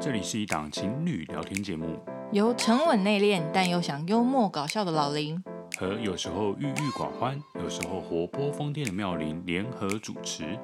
[0.00, 1.98] 这里是一档情侣聊天节目，
[2.30, 5.42] 由沉稳内敛但又想幽默搞笑的老林
[5.76, 10.56] 和有时候郁郁寡欢、有时候活泼疯癫的妙龄联合主持。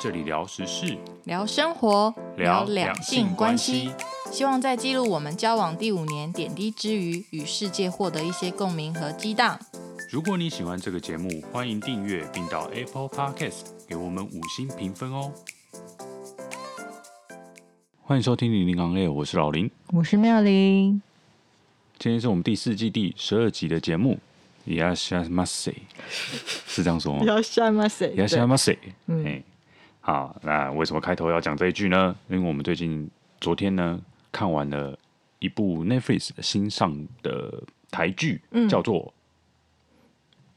[0.00, 3.90] 这里聊时事，聊生活，聊两性关系，
[4.30, 9.58] 希望在记录我们交往第五年点滴之余，与世界获得一些共鸣和激荡。
[10.12, 15.32] 如果你喜欢这个节目，欢迎订阅并到 Apple Podcast 给我们五星评分哦。
[18.05, 21.01] 欢迎收听《零零 on air》，我是老林，我是妙玲。
[21.97, 24.19] 今天是我们第四季第十二集的节目。
[24.67, 25.73] いらっしゃいませ，
[26.67, 27.23] 是这样说吗？
[27.23, 28.77] いらっしゃいませ，いらっしゃいませ。
[29.07, 29.43] 嗯，哎，
[30.01, 32.15] 好，那为什么开头要讲这一句呢？
[32.27, 33.99] 因为我们最近昨天呢
[34.31, 34.97] 看完了
[35.39, 39.13] 一部 Netflix 的新上的台剧，嗯、叫做《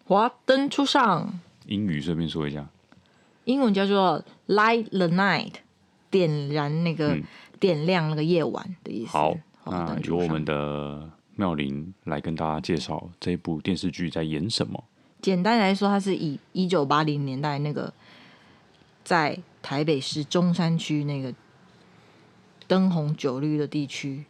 [0.08, 1.26] 华灯初上》。
[1.66, 2.66] 英语顺便说一下，
[3.44, 4.22] 英文叫做《
[4.54, 5.50] Light the Night》。
[6.10, 7.24] 点燃那个、嗯、
[7.59, 9.11] 点亮那个夜晚的意思。
[9.11, 14.83] 好，那由我们的妙玲来跟大家介绍这部电视剧在演什么。
[15.21, 17.93] 简单来说，它是以一九八零年代那个
[19.03, 21.33] 在台北市中山区那个
[22.67, 24.25] 灯红酒绿的地区，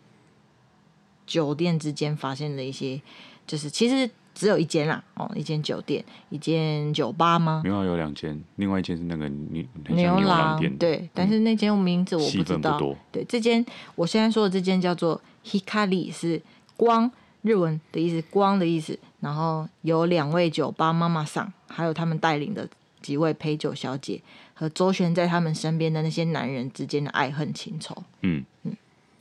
[1.25, 3.01] 酒店之间发现了一些，
[3.45, 4.09] 就是其实。
[4.39, 7.59] 只有一间啦，哦，一间酒店，一间酒吧吗？
[7.61, 12.79] 没有，有两间，另外一间是那个牛牛郎店，对，嗯、但是那间名字我不知道。
[12.79, 16.41] 不对，这间我现在说的这间叫做 Hikari，是
[16.77, 18.97] 光，日文的意思，光的意思。
[19.19, 22.65] 然后有两位酒吧妈妈桑，还有他们带领的
[23.01, 24.21] 几位陪酒小姐，
[24.53, 27.93] 和周旋在他们身边的那些男人之间的爱恨情仇。
[28.21, 28.73] 嗯嗯，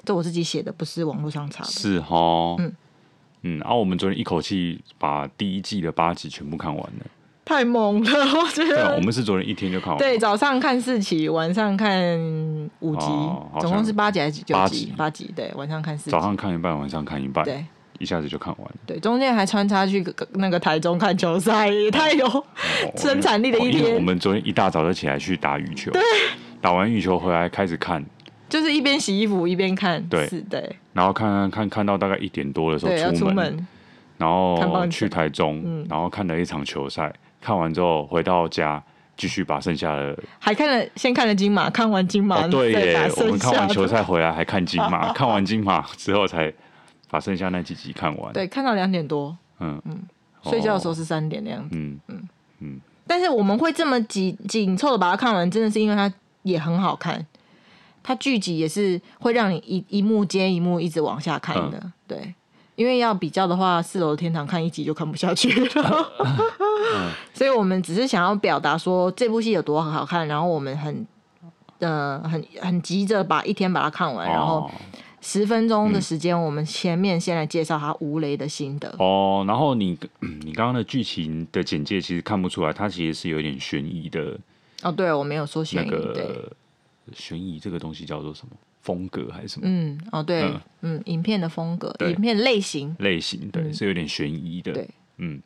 [0.05, 1.71] 这我自己写的，不是网络上查的。
[1.71, 2.73] 是哈，嗯。
[3.43, 7.07] 嗯，然、啊、后我们昨天一口气把第一季的八集全部看完了，
[7.45, 8.75] 太猛了， 我觉得。
[8.75, 9.99] 对啊，我们是昨天一天就看完。
[9.99, 12.19] 对，早上看四集，晚上看
[12.81, 14.53] 五集，哦、总共是八集还是九集？
[14.55, 15.33] 八集，八集。
[15.35, 16.11] 对，晚上看四集。
[16.11, 17.45] 早上看一半，晚上看一半。
[17.45, 17.65] 对，
[17.99, 18.75] 一下子就看完了。
[18.85, 22.45] 对，中间还穿插去那个台中看球赛，也太有
[22.97, 23.83] 生产力的一天。
[23.83, 26.03] 哦、因为我们昨天一大早就起来去打羽球，对，
[26.61, 28.05] 打完羽球回来开始看。
[28.49, 33.67] 就是一边洗衣服一边看，对，是对，然后看看看看到大概一点多的时候出门，出门
[34.17, 38.83] 然后去台中，嗯、然后看了一场球赛，看完之后回到家
[39.17, 46.53] 继续把剩下的，还看了先看了金马，看完金马，哦、对耶，我们看完球赛回来还看金马， 看完金马之后才
[47.11, 49.81] 把剩下那几集看完，对，看到两点多，嗯。
[49.85, 49.99] 嗯，
[50.45, 52.29] 睡觉的时候是三点那样子，嗯嗯。
[52.61, 56.11] 嗯，但是我们会这么紧紧凑的把它看完，真的是因为它
[56.43, 57.25] 也很好看。
[58.03, 62.35] 它剧集也是会让你一一幕接一幕一直往下看的，嗯、对，
[62.77, 66.13] 因为要比较的话，《四楼的天堂》看一集就看不下去了，
[66.95, 71.07] 嗯、 所以我们只是想要表达说这部戏有多好看，然后我们很
[71.81, 74.71] 呃很很急着把一天把它看完，哦、然后
[75.21, 78.95] 十分钟的时间，我们前面先来介绍它吴雷的心得。
[78.99, 79.99] 哦，然后你
[80.45, 84.39] 你刚刚的剧情的简介其实看不出来，它其实是有点悬疑的
[84.83, 86.25] 哦，对我没有说悬疑，那个、对。
[87.15, 89.67] 悬疑这个东西叫做什么风格还是什么？
[89.67, 95.41] 嗯，哦，对，嗯，嗯，影片的风格，影片类型，类型，对，嗯、是有点悬疑的，对，嗯，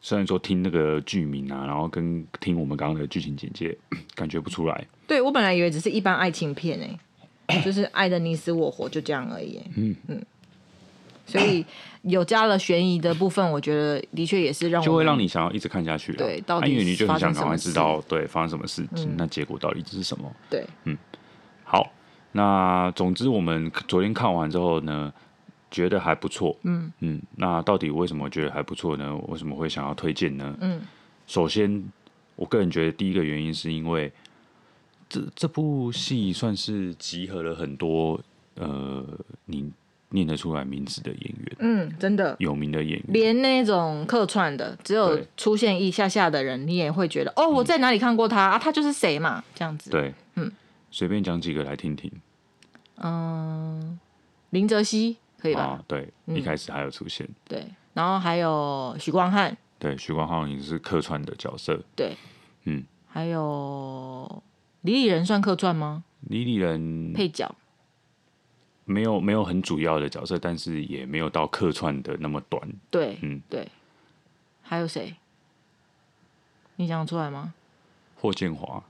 [0.00, 3.76] 虽然说听那个剧名啊，然后跟听我们刚刚的剧情简介，
[4.14, 4.86] 感觉不出来。
[5.06, 9.60] 对，我本来以为只是一般爱情片诶， 就是爱的你死我活，就这样而已。
[9.76, 10.24] 嗯嗯。
[11.32, 11.64] 所以
[12.02, 16.12] 有加了悬疑的部分，我觉得的确也是让我就会让你想要一直看下去。
[16.12, 20.30] 对，到底因为你就很想赶快知道，对，发生什么事情，嗯、那结果到底是什么？
[20.50, 20.96] 对，嗯，
[21.64, 21.90] 好，
[22.32, 25.10] 那总之我们昨天看完之后呢，
[25.70, 26.54] 觉得还不错。
[26.64, 29.16] 嗯嗯，那到底为什么觉得还不错呢？
[29.28, 30.54] 为什么会想要推荐呢？
[30.60, 30.82] 嗯，
[31.26, 31.82] 首先，
[32.36, 34.12] 我个人觉得第一个原因是因为
[35.08, 38.20] 这这部戏算是集合了很多
[38.56, 39.02] 呃，
[39.46, 39.70] 你。
[40.12, 48.58] 念得出来名字的演员，嗯，真的有名的演员，连那种客串的，只有出现一下下的人，你也会觉得哦，我在哪里看过他啊？
[48.58, 49.42] 他就是谁嘛？
[49.54, 50.52] 这样子，对，嗯，
[50.90, 52.10] 随便讲几个来听听。
[52.98, 53.98] 嗯，
[54.50, 55.62] 林哲熙可以吧？
[55.62, 62.16] 啊，对，一开始还有出现，对，然后还有许光汉，对，许光汉也是客串的角色，对，
[62.64, 64.42] 嗯，还有
[64.82, 66.04] 李李仁算客串吗？
[66.28, 67.52] 李李仁配角。
[68.84, 72.62] 没有没有很主要的角色，但是也没有到客串的那么短。
[72.90, 73.68] 对，嗯，对。
[74.62, 75.14] 还有谁？
[76.76, 77.52] 你想出来吗？
[78.16, 78.82] 霍建华。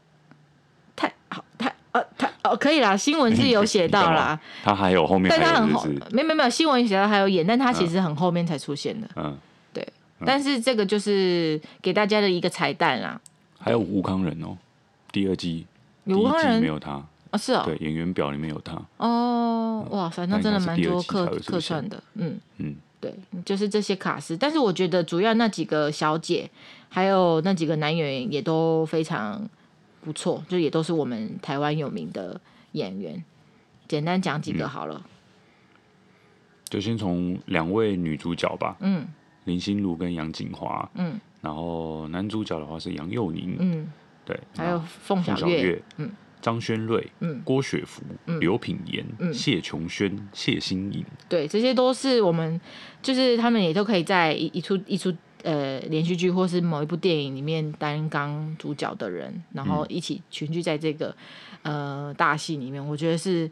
[0.94, 2.96] 太好，太呃，太哦，可以啦。
[2.96, 4.38] 新闻是有写 到啦。
[4.62, 9.08] 他还有后面但他很后，没没没有新闻写到还有演，但他其实很后面才出现的。
[9.16, 9.36] 嗯，
[9.72, 9.86] 对。
[10.24, 13.20] 但是这个就是给大家的一个彩蛋啦。
[13.58, 14.56] 还有吴康仁哦，
[15.10, 15.66] 第二季，
[16.04, 17.04] 第一季没有他。
[17.32, 18.80] 啊，是哦，对，演员表里面有他。
[18.98, 22.38] 哦，哇塞，那真的蛮多客客串的，嗯。
[22.58, 23.12] 嗯，对，
[23.44, 26.48] 就是这些卡司，但是我觉得主要那几个小姐，
[26.90, 29.48] 还有那几个男演员也都非常
[30.02, 32.38] 不错，就也都是我们台湾有名的
[32.72, 33.24] 演员。
[33.88, 35.10] 简单讲几个好了，嗯、
[36.68, 39.06] 就先从两位女主角吧，嗯，
[39.44, 43.90] 林心如跟杨锦华，嗯，然后男主角的话是杨佑宁，嗯，
[44.24, 46.10] 对，还有凤小岳，嗯。
[46.42, 52.60] 张轩瑞、嗯、郭雪芙、嗯、刘品言、嗯、谢琼轩、谢欣颖，对，这些都是我们，
[53.00, 61.16] 就是他们也都可以在一一出一出呃连续剧或是某一部电影里面担纲主角的人，然后一起群聚在这个、
[61.62, 63.48] 嗯、呃大戏里面，我觉得是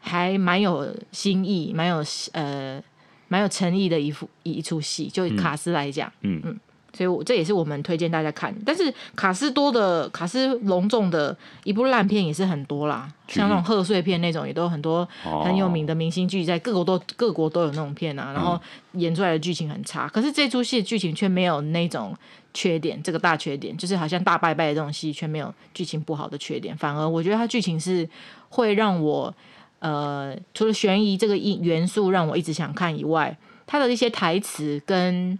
[0.00, 2.82] 还蛮有新意、蛮有呃
[3.28, 6.42] 蛮有诚意的一副一一出戏，就以卡斯来讲，嗯。
[6.44, 6.58] 嗯。
[6.94, 8.54] 嗯所以，我这也是我们推荐大家看。
[8.64, 15.06] 但是卡斯多的、卡斯隆重的一部烂片也是很多啦，像那种贺岁片那种，也都有很多
[15.42, 18.32] 很有名的明星剧，在各国都各国都有那种片啊。
[18.32, 18.60] 然后
[18.92, 22.16] 演出来的剧情很差，可是这出戏的剧情却没有那种
[22.52, 28.08] 缺点，这个大缺点就是好像大拜拜的这种戏却没有剧情不好的缺点，反而我觉得它剧情是
[28.50, 29.34] 会让我
[29.80, 33.36] 呃，除了悬疑这个元素让我一直想看以外，
[33.66, 35.36] 它的一些台词跟。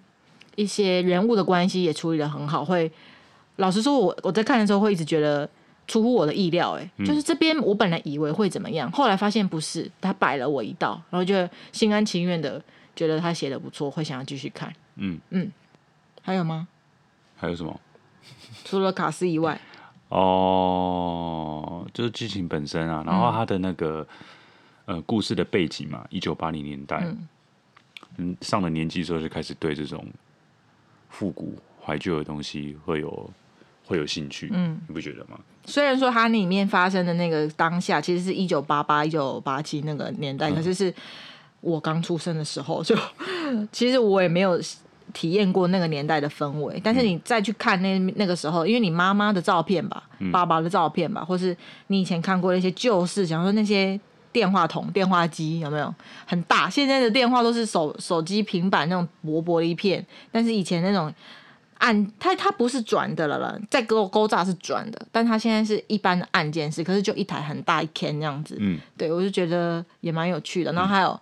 [0.57, 2.91] 一些人物的关系也处理的很好，会
[3.57, 5.49] 老实说，我我在看的时候会一直觉得
[5.87, 12.63] 出乎我的意料，哎，就是这边我本来以为会怎么样，后来发现不是，他摆了我一道，然后就心甘情愿的
[12.97, 14.73] 觉得他写的不错，会想要继续看。
[14.97, 15.51] 嗯嗯，
[16.23, 16.67] 还有吗？
[17.37, 17.81] 还有什么？
[18.65, 19.61] 除了卡斯以外，
[20.09, 24.07] 哦，就是剧情本身啊，然后他的那个、
[24.87, 27.07] 嗯、呃故事的背景嘛，一九八零年代，
[28.17, 30.05] 嗯，上了年纪之后就开始对这种。
[31.15, 33.31] 复古怀旧的东西会有
[33.87, 35.39] 会有兴趣，嗯，你不觉得吗？
[35.65, 40.93] 虽然说它里面发生的那个当下其实是一九八八、一九八七那个年代，嗯、可是是
[41.61, 42.97] 我刚出生的时候，就
[43.71, 44.61] 其实我也没有
[45.13, 46.81] 体验过那个年代的氛围。
[46.83, 51.57] 但是你再去看那那个时候，因为你妈妈的照片吧，嗯、爸爸的照片吧，或是
[51.87, 53.99] 你以前看过那些旧事，想说那些。
[54.35, 55.95] 电话筒、电话机有没有
[56.27, 56.69] 很大？
[56.69, 61.15] 现在的电话都是手手机、平板那种薄薄的一片，但是以前那种
[61.79, 68.57] 按它它不是转的了了，在勾勾栅是转的，但它现在是一般的按键式，可是就一台很大一片这样子。
[68.59, 70.73] 嗯，对我就觉得也蛮有趣的。
[70.73, 71.21] 然后还有、嗯、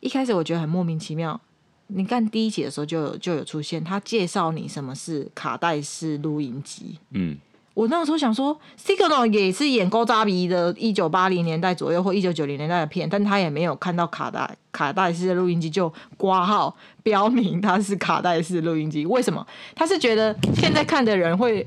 [0.00, 1.40] 一开始我觉得很莫名其妙，
[1.86, 6.98] 你看第一集的时候就有就有出现，他介绍你什么是卡带式录音机。
[7.12, 7.38] 嗯。
[7.72, 19.06] 我那个时候想说，Signal 也是演高扎比的，一九八零年代左右或一九九零年代的片，但他也没有看到卡带卡带式的录音机就挂号标明它是卡带式录音机。
[19.06, 19.46] 为什么？
[19.74, 21.66] 他是觉得现在看的人会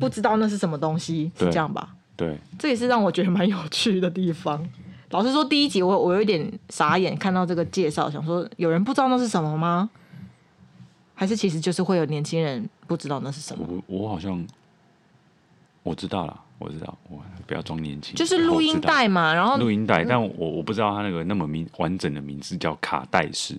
[0.00, 1.94] 不知道那是什么东西，是这样吧？
[2.16, 4.62] 对，这也是让我觉得蛮有趣的地方。
[5.10, 9.88] 老实说，第一集我我有一点傻眼，看到这个介绍，想说有人不知道那是什么吗？
[11.14, 13.64] 还是其实就是会有年轻人不知道那是什么？
[13.86, 14.44] 我我好像。
[15.84, 18.16] 我知道了，我知道，我不要装年轻。
[18.16, 23.54] 就是录音带嘛，然后录音带，但我我不知道它那个那么名完整的名字叫卡带式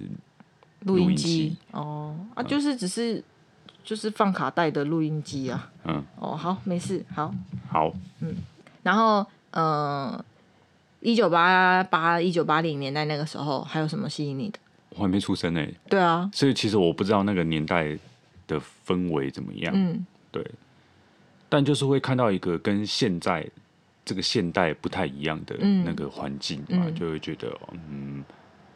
[0.79, 1.55] 录音机。
[1.71, 3.23] 哦，啊，就是只是
[3.83, 5.71] 就是放卡带的录音机啊。
[5.83, 6.03] 嗯。
[6.19, 7.31] 哦，好，没事，好。
[7.69, 7.93] 好。
[8.21, 8.35] 嗯，
[8.81, 10.25] 然后呃，
[11.01, 14.57] 一九八八一九八零年代那个时候，还有什么吸引你的？
[14.89, 15.63] 我还没出生呢。
[15.87, 16.27] 对啊。
[16.33, 17.95] 所以其实我不知道那个年代
[18.47, 19.71] 的氛围怎么样。
[19.75, 20.03] 嗯。
[20.31, 20.43] 对。
[21.47, 23.47] 但就是会看到一个跟现在
[24.03, 27.55] 这个现代不太一样的那个环境嘛，嗯、就会觉得
[27.89, 28.23] 嗯，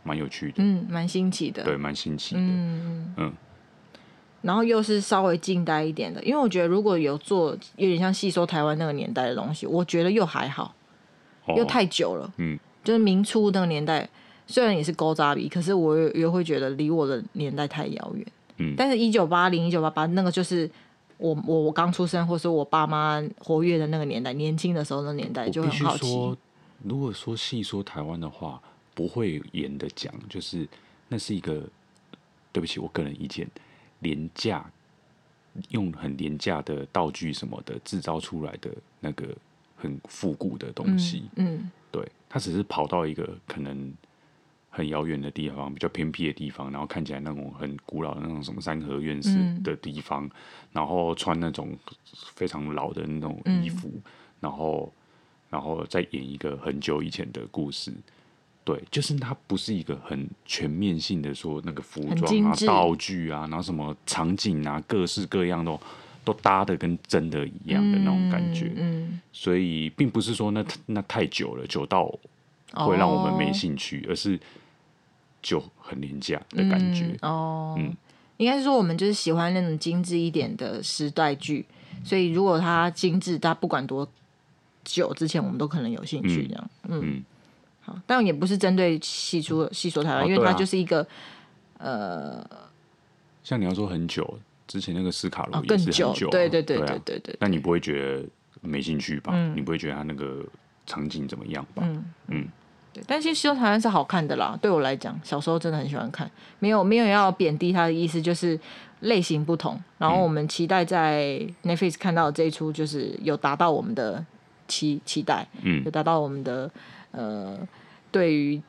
[0.04, 3.34] 蛮有趣的，嗯，蛮新奇的，对，蛮新奇的，嗯嗯。
[4.42, 10.74] 然后又是稍微近代一点的，因为我觉得如果有做有点像戏说台湾那个年代的东西，我觉得又还好，
[11.46, 14.08] 哦、又太久了，嗯，就是明初那个年代，
[14.48, 18.26] 虽然也是勾扎比，可是我又又会觉得离我的年代太遥远，
[18.58, 18.74] 嗯。
[18.78, 20.70] 但是，一九八零、一九八八那个就是。
[21.20, 26.08] 我我我刚出生，或是我爸妈活跃的那个年代，年轻的时候的年代就很好奇。
[26.08, 26.38] 说，
[26.84, 28.60] 如果说细说台湾的话，
[28.96, 30.68] 不会严的讲，就是
[31.10, 31.62] 那是一个，
[32.52, 33.48] 对不起，我个人意见，
[34.00, 34.66] 廉价
[35.70, 39.28] 用很廉价的道具什么的制造出来的那个
[39.76, 41.30] 很复古的东西。
[41.36, 43.94] 嗯，嗯对，它只是跑到一个可能。
[44.70, 50.32] 很遥远的地方，比较偏僻的地方，然后看起来那种很古老的那种什么三合院式的地方，嗯、
[50.74, 51.76] 然后穿那种
[52.36, 54.02] 非常老的那种衣服，嗯、
[54.40, 54.94] 然后
[55.50, 57.92] 然后再演一个很久以前的故事，
[58.64, 65.80] 对，就是它不是一个很全面性的说那个服装啊、道具啊，然后什么场景啊，各式各样的
[66.24, 68.72] 都搭的跟真的一样的那种感觉。
[68.76, 69.22] 嗯，嗯。
[69.32, 72.14] 所以并不是说那那太久了，久到
[72.74, 74.40] 会让我们没兴趣，哦、而是
[75.42, 77.06] 就很廉价的感觉。
[77.22, 77.96] 嗯、哦，嗯，
[78.38, 81.66] 应该是说我们就是喜欢那种精致一点的时代剧，
[82.04, 84.08] 所以如果它精致，它不管多
[84.84, 86.70] 久之前，我们都可能有兴趣这样。
[86.88, 87.02] 嗯。
[87.04, 87.26] 嗯
[88.06, 91.08] 但也不是针对戏说戏说台湾，因为它就是一个、
[91.80, 92.48] 呃，
[93.44, 97.36] 像你要说很久之前那个斯卡罗也是很久，哦、对对对对对对，对。
[97.40, 98.24] 但你不会觉得
[98.62, 99.32] 没兴趣吧？
[99.34, 100.46] 嗯、你不会觉得他那个
[100.86, 101.82] 场景怎么样吧？
[101.84, 102.48] 嗯嗯，
[102.94, 103.04] 对。
[103.08, 106.30] 但其实戏说台湾是好看的啦，对我来讲，小时候真的很喜欢看，
[106.60, 108.60] 没有没有要贬低他的意思，就是
[109.02, 109.82] 类型不同。
[109.98, 114.26] 然后我们期待在 Netflix 看到的这一出，就是有达到我们的
[114.68, 116.72] 期期待，嗯，有达到我们的
[117.12, 117.58] 呃。
[118.12, 118.60] 对于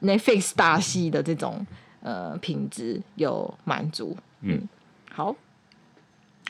[0.00, 1.66] Netflix 大戏的这种
[2.00, 4.66] 呃品质有满足，嗯，
[5.12, 5.36] 好，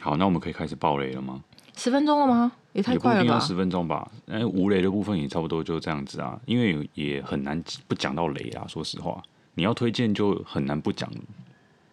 [0.01, 1.43] 好，那我们可以开始爆雷了吗？
[1.77, 2.51] 十分钟了吗？
[2.73, 3.23] 也太快了吧！
[3.23, 4.11] 也不一定要十分钟吧？
[4.27, 8.67] 哎，无雷的部分也差不多就这样子啊，因为也很难不讲到雷啊。
[8.67, 9.23] 说实话，
[9.55, 11.09] 你要推荐就很难不讲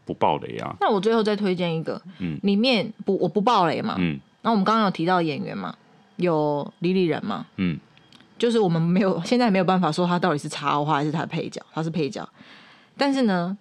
[0.05, 0.75] 不爆雷啊。
[0.81, 5.75] 那我最后再推荐一个，嗯，里面不我不爆雷嘛，嗯，那我们刚刚有提到演员嘛，
[6.15, 7.79] 有李李仁嘛，嗯。
[8.35, 12.27] 就是我们没有，现在没有办法说他到底是插花还是他配角，他是配角。
[12.97, 13.55] 但是呢，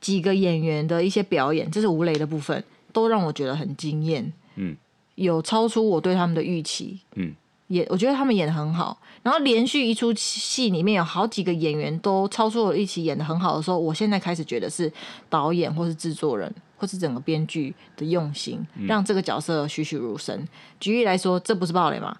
[0.00, 4.32] 几个演员的一些表演，这是无雷的部分，都让我觉得很惊艳。
[4.56, 4.74] 嗯，
[5.18, 6.98] 有超出我对他们的预期。
[7.16, 7.34] 嗯，
[7.66, 8.98] 也我觉得他们演得很好。
[9.22, 14.90] 然后连续一出戏里面有好几个演员都超出我预期，演的很好的时候，我现在开始觉得是
[15.28, 20.46] 导演或是制作人或是整个编剧的用心，让这个角色栩栩如生。
[20.78, 22.16] 举例来说，这不是爆雷吗？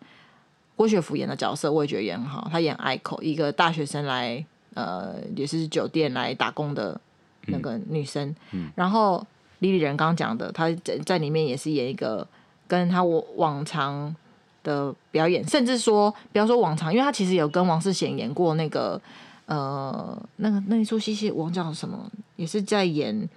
[0.75, 2.49] 郭雪芙演的角色，我也觉得演很好。
[2.51, 7.01] 她演爱口，一个大学生来，呃，也是酒店来打工的
[7.47, 8.29] 那个女生。
[8.53, 9.25] 嗯嗯、然后
[9.61, 12.27] 李李仁刚刚讲的，她在在里面也是演一个
[12.69, 14.15] 跟他我往常
[14.63, 19.01] 的表演，甚至说不要说往常，因为他其实有跟王世贤演过那个
[19.47, 23.29] 呃那个那一出戏戏，我忘叫什么，也是在演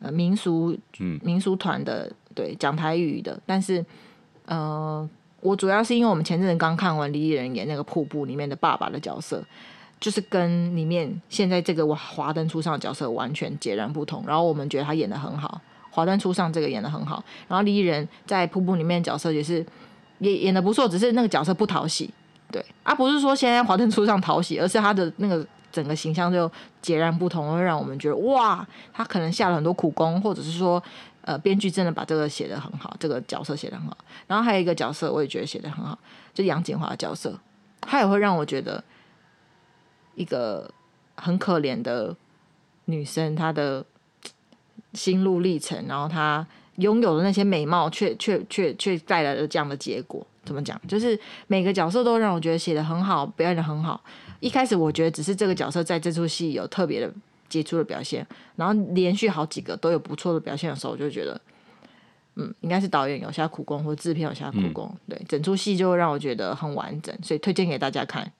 [0.00, 0.76] 呃民俗
[1.22, 3.82] 民俗团的，对，讲台语的，但是
[4.44, 5.08] 呃。
[5.44, 9.44] 我主要是因为我们前阵子刚看完李李仁演那个瀑布里面的爸爸的角色，
[9.98, 14.22] 就是跟里面现在这个华灯初上的角色完全截然不同。
[14.24, 15.60] 然后我们觉得他演的很好，
[15.92, 17.22] 华灯初上这个演得很好。
[17.46, 19.64] 然后李李仁在瀑布里面角色也是
[20.18, 22.10] 也演得不错，只是那个角色不讨喜，
[22.50, 30.82] 对，啊、不是说现在华灯初上讨喜，而是他的那个整个形象就截然不同，会让我们觉得哇，他可能下了很多苦功，或者是说。
[31.24, 33.96] 呃，编剧真的把这个写得很好，这个角色写得很好。
[34.26, 35.96] 然后还有一个角色，我也觉得写得很好，
[36.34, 37.38] 就杨谨华的角色，
[37.80, 38.82] 他也会让我觉得
[40.16, 40.68] 一个
[41.14, 42.12] 很可怜的
[42.86, 43.86] 女生，她的
[44.94, 46.46] 心路历程，然后他
[46.76, 50.26] 拥有的那些美貌却，却却却却带来了这样的结果。
[50.44, 50.80] 怎么讲？
[50.88, 54.02] 就是每个角色都让我觉得写的很好，表演的很好。
[54.40, 57.12] 一开始我觉得只是这个角色在这出戏有特别的。
[57.48, 61.38] 杰出的表现，然后连续好几个都有不错的表现的时候，我就觉得，
[62.36, 68.32] 嗯，应该是导演有下苦功，或者制片有下苦功，嗯、对，整出戏就让我觉得很完整，所以推荐给大家看。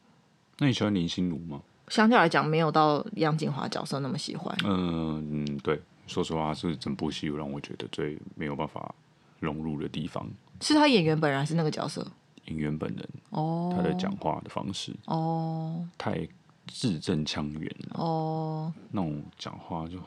[0.61, 1.61] 那你喜欢林心如吗？
[1.89, 4.57] 相对来讲，没有到杨锦华角色那么喜欢。
[4.65, 5.79] 嗯嗯，对，
[6.13, 8.95] 说实话，是整部戏让我觉得最没有办法
[9.41, 10.29] 融入的地方。
[10.61, 12.07] 是他演员本人，还是那个角色？
[12.47, 16.29] 演员本人哦，他的讲话的方式哦，太。
[16.69, 19.99] 字正腔圆了哦，那种讲话就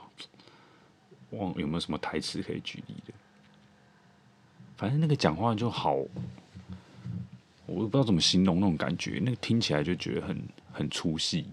[1.32, 3.14] 忘有没有什么台词可以举例的？
[4.78, 5.96] 反正那个讲话就好，
[7.66, 11.46] 我都不知道怎么形容那种感觉，那个听起来就觉得很很粗细。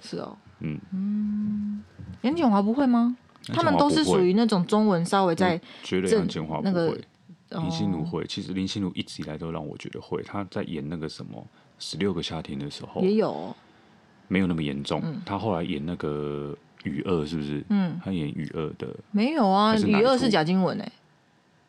[0.00, 1.84] 是哦，嗯嗯，
[2.22, 3.16] 杨景华不会吗？
[3.54, 7.00] 他们都是属于那种中文稍微在觉得杨千嬅不会，
[7.50, 8.24] 林心如会。
[8.26, 10.22] 其实林心如一直以来都让我觉得会。
[10.22, 11.38] 她在演那个什么
[11.78, 13.54] 《十六个夏天》的时候也有。
[14.28, 15.00] 没有那么严重。
[15.04, 17.64] 嗯、他后来演那个雨二是不是？
[17.68, 20.92] 嗯，他演雨二的没有啊，雨二是贾静雯哎，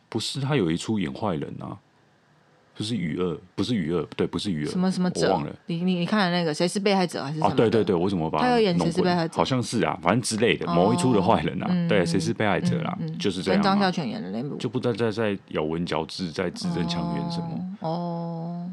[0.10, 1.78] 不是，她有一出演坏人啊，
[2.78, 5.28] 不是与恶，不是与恶，对，不是与恶，什么什么者？
[5.28, 5.52] 我忘了。
[5.66, 7.48] 你你你看的那个谁是被害者还是什么？
[7.48, 9.34] 哦，对对对，我怎么把他有演谁是被害者？
[9.36, 12.96] 好像是啊，反正之类的某一出的坏人啊，哦、对，谁是被害者啦？
[13.02, 17.78] 嗯嗯、就是这样、张孝全演的那部，就不再再再咬文嚼字，再字正腔圆什么？
[17.80, 18.70] 哦，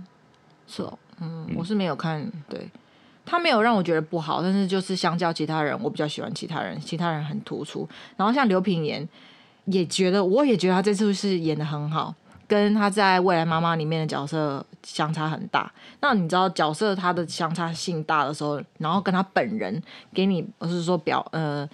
[0.69, 2.69] 是哦，嗯，嗯我是没有看，对。
[3.27, 7.89] 他没有让我觉得不好，但是就是相较其他人，我比较喜欢其他人，其他人很突出。
[8.19, 9.09] 然后像刘品言，
[9.65, 12.15] 也觉得我也觉得他这次是演的很好，
[12.47, 15.73] 跟他在未来妈妈里面的角色相差很大。
[16.01, 19.83] 那你知道角色他的相差性大的时候，然后跟他本人
[20.13, 21.69] 给你，不是说表呃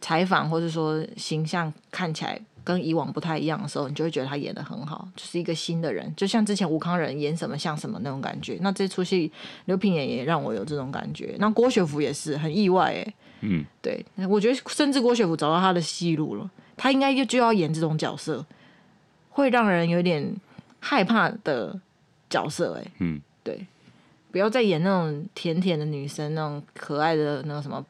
[0.00, 8.58] 采访或者说形象看起来跟以往不太一样的时候，你就会觉得他演的很好，就是一个新的人，就像之前吴康仁演什么像什么那种感觉。
[8.60, 9.32] 那这出戏
[9.64, 11.34] 刘品言也让我有这种感觉。
[11.38, 18.44] 那郭学福也是很意外哎，嗯，对，我觉得甚至郭学福找到他的戏路了，他应该就就要演这种角色，
[19.38, 20.34] 会让人有点
[20.80, 21.80] 害怕的
[22.28, 23.64] 角色哎，嗯，对，
[24.32, 27.84] 不要再演那种甜甜的女生，那种可爱的那个什么。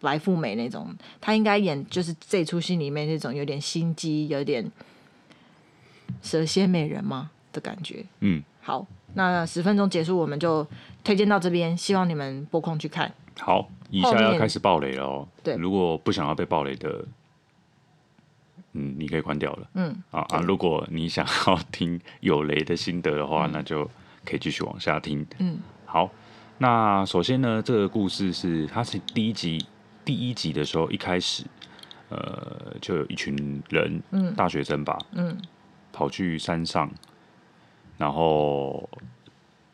[0.00, 4.70] 白富美那种，她应该演就是这出戏里面那种有点心机、有点
[6.20, 8.04] 蛇蝎美人嘛的感觉。
[8.20, 10.66] 嗯，好，那十分钟结束，我们就
[11.02, 13.10] 推荐到这边，希望你们播空去看。
[13.38, 15.26] 好，以下要开始爆雷了哦。
[15.42, 17.02] 对，如果不想要被爆雷的，
[18.72, 19.68] 嗯，你可以关掉了。
[19.74, 23.84] 嗯，啊啊，如果你想要听有雷的心得的话，嗯，那就
[24.24, 25.26] 可以继续往下听。
[25.38, 26.10] 嗯，好。
[26.58, 29.66] 那首先呢，这个故事是它是第一集
[30.04, 31.42] 第一集的时候，一开始，
[32.08, 35.36] 呃，就有一群人，嗯，大学生吧，嗯，
[35.92, 36.88] 跑去山上，
[37.98, 38.88] 然后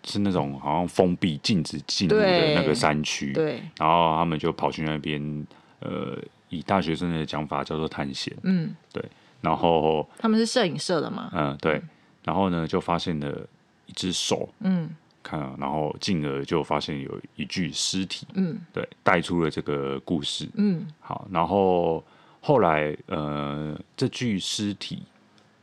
[0.04, 5.46] 是那种好像封闭、禁止进入的那个山区，对，然后他们就跑去那边，
[5.80, 6.16] 呃，
[6.48, 9.04] 以大学生的讲法叫做探险，嗯，对，
[9.40, 11.80] 然后他们是摄影社的嘛，嗯，对，
[12.24, 13.46] 然后呢，就发现了
[13.86, 14.90] 一只手，嗯。
[15.20, 22.02] 看，然后进而就发现有一具尸体，嗯，对，带出了这个故事，嗯，好，然后
[22.40, 25.02] 后来呃，这具尸体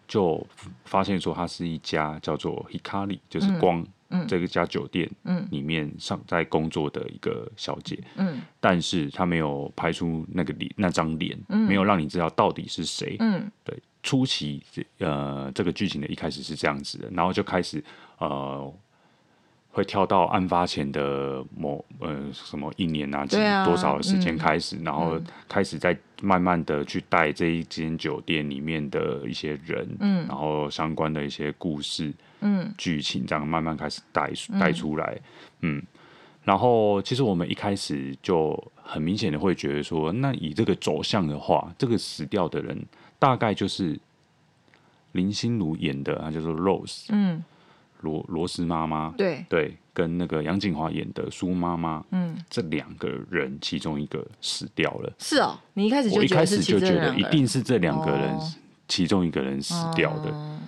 [0.08, 0.46] 就
[0.84, 14.64] 发现说，它是一家叫做 Hikari，就是光，嗯，这个家酒店，嗯，里面上在工作的一个小姐，嗯，但是她没有拍出那个脸，那张脸，嗯，没有让你知道到底是谁，嗯，对，初期
[15.00, 17.84] 呃，这个剧情的一开始是这样子的，然后就开始
[18.18, 18.74] 呃。
[19.76, 23.36] 会跳到案发前的某呃什么一年啊，几
[23.66, 25.20] 多少的时间开始，嗯，然后
[25.50, 32.14] 开始在慢慢的去带这一间酒店里面的一些人，嗯，然后相关的一些故事，
[32.46, 35.20] 嗯，剧情这样慢慢开始带带出来，
[35.62, 35.82] 嗯，
[36.44, 42.86] 然后其实我们一开始就很明显的会觉得说，那以这个走向的话，这个死掉的人
[43.20, 44.00] 大概就是
[45.14, 47.44] 林心如演的，他叫做 Rose，嗯。
[48.02, 49.44] 罗罗斯妈妈，对。
[49.50, 55.12] 对，跟那个杨景华演的苏妈妈，嗯，这两个人其中一个死掉了。
[55.18, 58.38] 是哦，你一开始就我一开始就觉得一定是这两个人
[58.88, 60.60] 其中一个人死掉的，哦、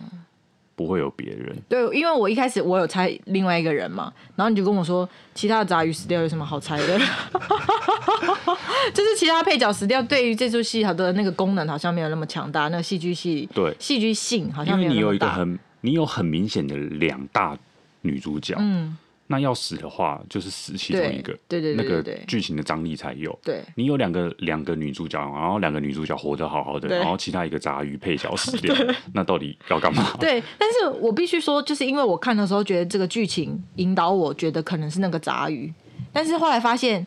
[0.77, 1.53] 不会有别人。
[1.67, 6.99] 对，因为我一开始我有猜另外一个人嘛，然后你就跟我说，其他的杂鱼死掉有什么好猜的？
[8.93, 14.95] 就是其他配角死掉，对于这出戏它的那个功能好像没有那么强大，那个戏剧系对戏剧性好像没有那么大。
[14.95, 15.59] 因为你有一个很。
[15.81, 17.55] 你有很明显的两大
[18.01, 18.97] 女主角，嗯，
[19.29, 23.37] 那要死的话就是死其中一个，对对对，那个剧情的张力才有。
[23.43, 28.73] 对，你有两个两个女主角，然后两个女主角活得好好的，然后其他一个杂鱼配角死掉，
[29.13, 30.15] 那到底要干嘛？
[30.17, 35.73] 对，但是我必须说，就是因为我看的时候觉得这个剧情引导我觉得可能是那个杂鱼，
[36.13, 37.05] 但是后来发现，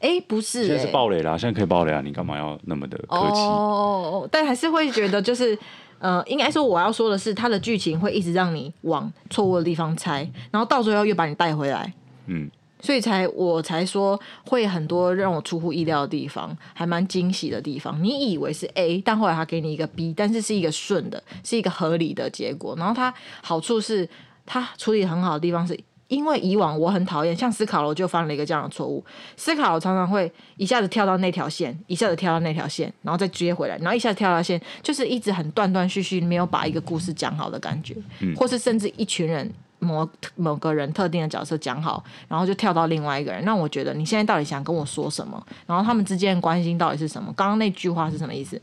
[0.00, 3.40] 哎，不是，现在是爆雷啦，现在可以暴雷啊，你干嘛要那么的客气？
[3.40, 5.58] 哦，但还是会觉得就是。
[6.02, 11.92] 呃，应该说我要说的是，它的剧情会一直让你往错误的地方猜，然后到最后又把你带回来。
[12.26, 18.02] 嗯，所以才我才说会很多让我出乎意料的地方，还蛮惊喜的地方。
[18.02, 22.74] 你以为是 A，但后来他给你一个 B，但是是一个顺的，是一个合理的结果。
[22.76, 24.08] 然后它好处是，
[24.44, 25.78] 它处理很好的地方是。
[26.12, 29.02] 因为以往我很讨厌，像斯卡罗就犯了一个这样的错误。
[29.34, 37.96] 斯卡罗常常会一下子跳到那条线，一下子跳到那条线，然后再接回来，然后一下子跳到线，就是一直很断断续续，没有把一个故事讲好的感觉。
[38.20, 45.42] 嗯，或是甚至一群人某某个人特定的角色讲好，然后就跳到另外一个人，那我觉得你现在到底想跟我说什么？
[45.66, 47.32] 然后他们之间的关心到底是什么？
[47.34, 48.60] 刚刚那句话是什么意思？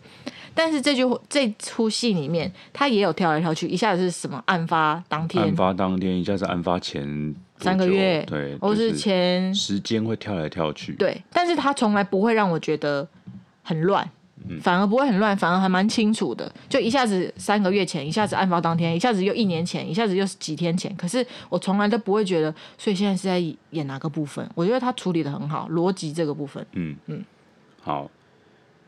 [0.59, 11.23] 但是这句这出戏里面，他也有跳来跳去，一下子是什么案发当天，案发当天，一下子案发前三个月，对，或是前时间会跳来跳去，对。
[11.31, 13.07] 但是他从来不会让我觉得
[13.63, 14.05] 很乱，
[14.49, 16.51] 嗯，反而不会很乱，反而还蛮清楚的。
[16.67, 20.93] 就一下子三个月前，一下子案发当天，一下子又一年前，一下子又是几天前。
[20.97, 24.45] 可是我从来都不会觉得，所以现在是在演哪个部分？
[24.55, 27.23] 我觉得他处理的很好，逻辑这个部分，嗯嗯，
[27.81, 28.11] 好。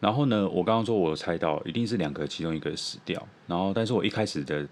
[0.02, 4.68] 然后呢，我刚刚说我猜到一定是两个其中一个死掉，然后但是我一开始的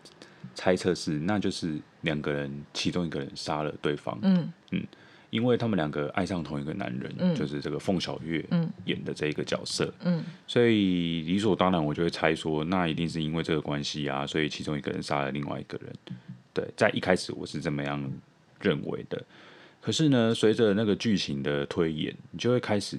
[0.55, 4.51] 猜测是，那就是两个人其中一个人杀了对方，嗯。
[4.71, 4.83] 嗯，
[5.29, 8.43] 因为他们两个爱上同一个男人，嗯、就是这个凤小岳
[8.85, 15.93] 演的这一个角色，嗯，所以理所当然我就会猜说，那一定是因为这个关系啊，所以其中一个人杀了另外一个人，
[16.51, 18.11] 对，在一开始我是这么样
[18.59, 19.23] 认为的，
[19.79, 22.97] 可是呢，随着那个剧情的推演，你就会开始。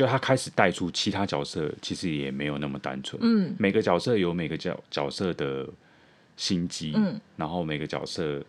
[0.00, 3.20] 就他开始带出其他角色，其实也没有那么单纯。
[3.22, 5.68] 嗯，每个角色有每个角角色的
[6.38, 8.42] 心机，嗯，然后每个角色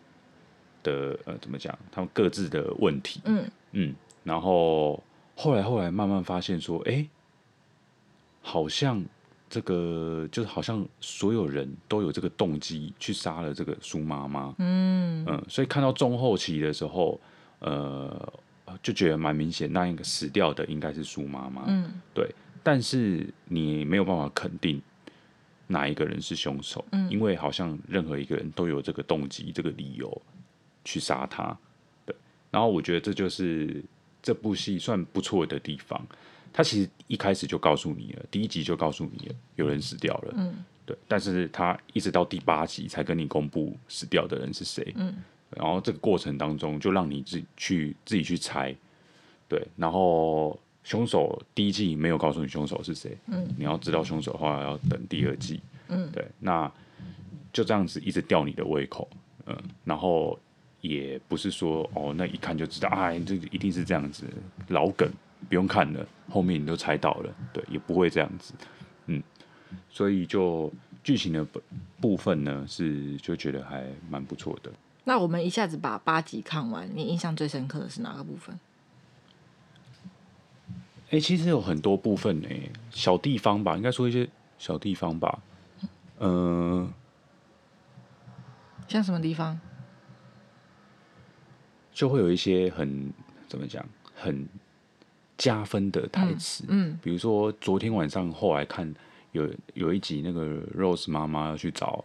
[0.82, 3.44] 的呃怎么讲，他们各自的问题，嗯。
[3.72, 5.02] 嗯，然后
[5.36, 7.10] 后来后来慢慢发现说，哎、欸，
[8.40, 9.04] 好像。
[9.50, 15.22] 这个就是好像所有人都有这个动机去杀了这个苏妈妈，嗯。
[15.28, 17.20] 嗯，所以看到中后期的时候，
[17.58, 18.32] 呃，
[18.82, 22.32] 就觉得蛮明显，那一个死掉的应该是苏妈妈，嗯，对。
[22.62, 24.80] 但是你没有办法肯定
[25.66, 30.22] 哪一个人是凶手，嗯，因为好像任何一个人都有这个动机、这个理由
[30.84, 31.56] 去杀他，
[32.06, 32.14] 对。
[32.50, 33.82] 然后我觉得这就是
[34.22, 36.00] 这部戏算不错的地方。
[36.52, 40.34] 他其实一开始就告诉你了，第一集就告诉你了，有人死掉了。
[40.36, 40.96] 嗯，对。
[41.08, 44.92] 但是他一直到第八集才跟你公布死掉的人是谁。
[44.96, 45.16] 嗯，
[45.56, 48.74] 然后这个过程当中就让你自己去自己去猜。
[49.48, 53.16] 对，然后凶手第一季没有告诉你凶手是谁。
[53.26, 55.60] 嗯，你要知道凶手的话要等第二季。
[55.88, 56.26] 嗯，对。
[56.38, 56.70] 那
[57.52, 59.08] 就这样子一直吊你的胃口。
[59.46, 60.38] 嗯，然后
[60.80, 64.24] 也不是说哦，那一看就知道啊，这一定是这样子
[64.68, 65.10] 老梗。
[65.48, 68.54] 不用看了，后面你都猜到了，对，也不会这样子，
[69.06, 69.20] 嗯，
[69.90, 71.44] 所以就剧情的
[72.00, 74.70] 部分呢，是就觉得还蛮不错的。
[75.04, 78.58] 那我们一下子把八集看完，你印象最深刻的是哪个部分？
[81.06, 82.48] 哎、欸，其实有很多部分呢，
[82.90, 85.38] 小地方吧，应该说一些小地方吧，
[86.18, 86.92] 嗯、呃，
[88.88, 89.60] 像什么地方？
[91.92, 93.12] 就会有一些很
[93.48, 93.84] 怎么讲，
[94.14, 94.48] 很。
[95.38, 98.94] 加分的台词，嗯，嗯，比如说昨天晚上后来看
[99.32, 102.04] 有有一集那个 Rose 妈妈要去找，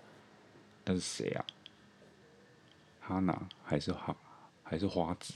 [0.85, 1.45] 那是谁啊？
[3.07, 4.15] 哈娜还是哈
[4.63, 5.33] 还是花子？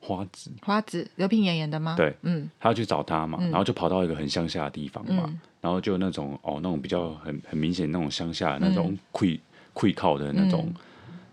[0.00, 1.94] 花子花子刘品演演的吗？
[1.96, 9.38] 对，嗯，他要去找他嘛，嗯，然后就跑到一个很乡下的地方嘛，嗯，然后就那种哦那种比较很很明显那种乡下的那种愧
[9.72, 10.74] 愧靠的那种，嗯，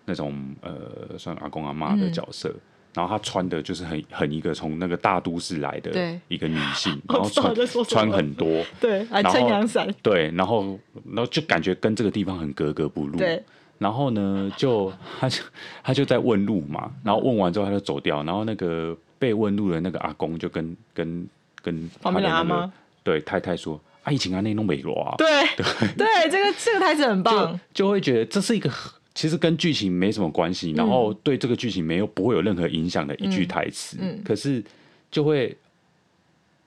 [0.06, 2.50] 那种呃算阿公阿妈的角色。
[2.50, 2.62] 嗯
[2.96, 7.54] 然后她穿的就是很很一个从那个大都市来的一个女性， 然后穿
[7.84, 13.44] 穿很多，对，还撑阳伞，对，然后然后就感觉跟这个地方很格格不入，对。
[13.78, 15.44] 然后呢，就他就
[15.84, 21.28] 他就在问路嘛，然后问完之后他就走掉，然后那个被问路的那个阿公就跟跟
[21.62, 22.72] 跟他的那个
[23.04, 25.66] 对太太说：“啊，以前啊内弄美罗啊。”对对。
[25.98, 28.72] 对，这个这个台词很棒，就，就会觉得这是一个。
[29.14, 34.62] 其实跟剧情没什么关系，然后对这个剧情没有不会有任何影响的一句台词，嗯嗯、可是
[35.10, 35.58] 就会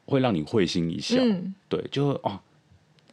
[0.07, 2.40] 会让你会心一笑，嗯、对，就哦，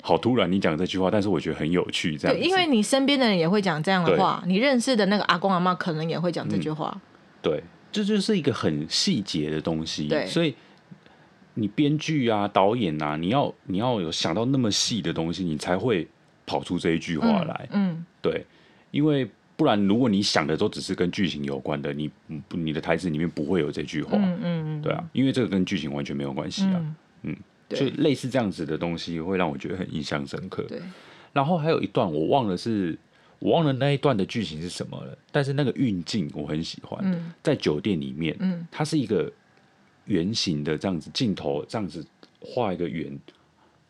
[0.06, 7.02] 好突然你讲这句话，但是我觉得很有趣，这样，因为你身边的人也会讲这样的话，你认识的那个阿公阿妈可能也会讲这句话，嗯、
[7.42, 10.54] 对，这就是一个很细节的东西，对，所以
[11.56, 16.08] 你编剧啊、导演啊，你要你要有想到那么细的东西，你才会
[16.46, 18.06] 跑出这一句话来，嗯，嗯。
[18.22, 18.46] 对。
[18.92, 22.10] 因为不然，如果你想的都只是跟剧情有关的，你
[22.50, 27.36] 你的台词里面不会有这句话，嗯嗯，对啊，因为这个跟剧情完全没有关系啊，嗯，嗯。
[27.36, 30.64] 对就类似这样子的东西会让我觉得很印象深刻。
[30.64, 30.82] 对，
[31.34, 32.98] 然后还有一段我忘了是，
[33.40, 39.32] 我忘了那一段的剧情是什么了，但是那个运镜我很喜欢，嗯、在酒店里面，嗯，它是一个
[40.06, 42.06] 圆形的这样子镜头，这样子
[42.40, 43.18] 画一个圆。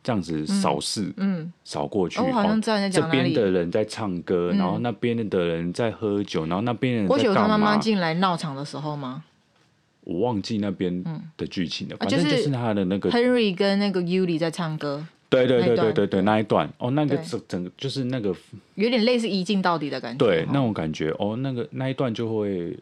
[0.03, 2.61] 这样子扫视，嗯，扫过去，我好像
[3.09, 7.41] 边的人在唱歌，然后那边的人在喝酒，然后那边的人在干嘛？
[7.41, 9.23] 我他妈妈进来闹场的时候吗？
[10.05, 11.03] 我忘记那边
[11.35, 15.05] 的剧情了，反正就是他的那个 Henry 跟那个 Yuli 在唱歌。
[15.27, 16.71] 对对对对对对，那一段。
[16.77, 18.33] 哦，那个整整个就是那个
[18.75, 21.09] 有点类似一镜到底的感觉，对，那种感觉。
[21.19, 22.77] 哦，那个那一段就会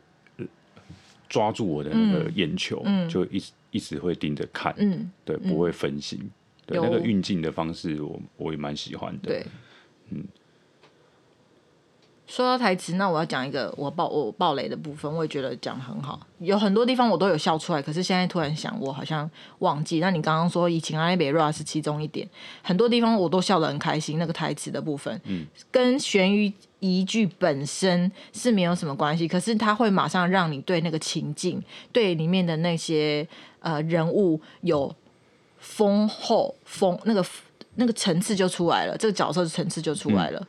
[1.30, 6.20] 抓住我的那个眼球，就一直一直会盯着看，嗯，对，不会分心。
[6.66, 9.30] 对那个运镜的方式我，我我也蛮喜欢的。
[9.30, 9.46] 对，
[10.10, 10.24] 嗯。
[12.34, 20.00] 说到台词，那我要讲一个我爆我爆雷的部分，我也觉得讲得很好，有很多地方我都有笑出来，可是现在突然想，我好像忘记。
[20.00, 22.28] 那你刚刚说以前阿贝瑞是其中一点，
[22.64, 24.18] 很多地方我都笑得很开心。
[24.18, 33.28] 那个台词的部分，嗯，跟悬疑疑剧本身是没有什么关系，可是它会马上让你对那个情境，对里面的那些
[33.60, 34.92] 呃人物有。
[35.66, 37.26] 丰厚丰那个
[37.76, 40.40] 那个层次就出来了，这个角色的层次就出来了。
[40.42, 40.48] 嗯、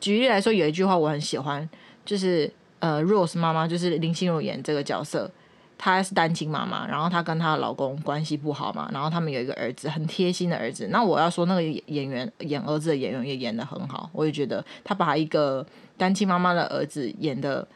[0.00, 1.68] 举例来说，有一句话我很喜欢，
[2.04, 5.30] 就是呃，Rose 妈妈就是林心如演这个角色，
[5.76, 10.88] 她是单亲妈妈，然后她跟她的老公关系不好嘛，然后他们有一个儿子，很贴心的儿子。
[10.90, 15.64] 那我要说，那个演员演儿子的演员也演的很好，我也觉得他把一个
[15.96, 17.66] 单亲妈妈的儿子演的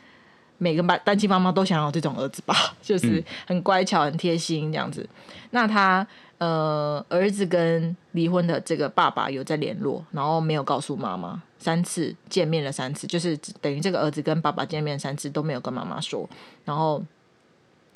[0.58, 5.08] 每个单单亲妈妈都想要这种儿子吧， 就是很乖巧、很贴心这样子。
[5.50, 6.06] 那他。
[6.44, 16.28] 呃，儿子跟离婚的这个爸爸有在联络，然后没有告诉妈妈，三次见面了三次，就是等于这个儿子跟爸爸见面三次都没有跟妈妈说。
[16.66, 17.02] 然后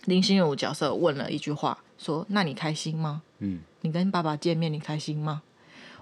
[0.07, 3.21] 林心如角色问了一句话，说：“那你开心吗？
[3.41, 5.43] 嗯，你跟爸爸见面，你开心吗？”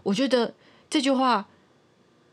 [0.05, 0.55] 我觉得
[0.89, 1.45] 这句话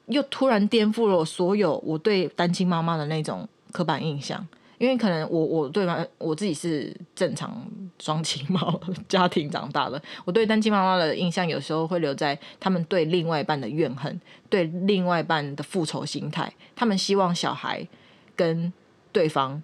[0.06, 4.48] 又突然颠覆了我所有我对单亲妈妈的那种刻板印象。
[4.84, 7.66] 因为可能我我对妈我自己是正常
[8.00, 8.62] 双亲妈
[9.08, 14.20] 家庭长大的，我对单亲妈妈的印象有时候会留在他们对另外一半的怨恨，
[14.50, 17.88] 对另外一半的复仇心态，他们希望小孩
[18.36, 18.74] 跟
[19.14, 19.64] 对方